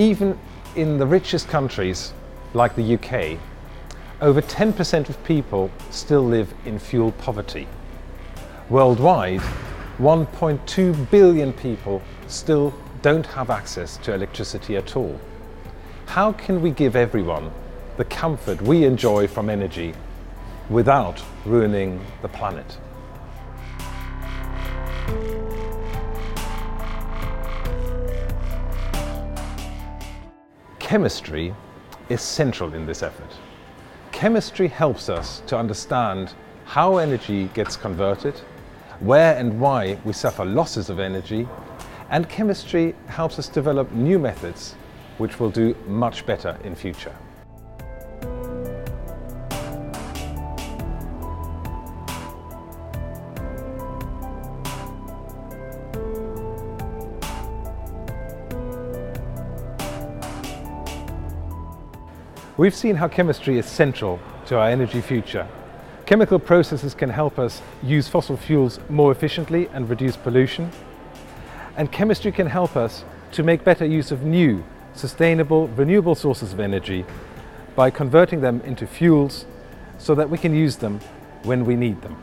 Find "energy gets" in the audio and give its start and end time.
36.96-37.76